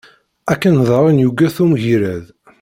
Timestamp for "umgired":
1.63-2.25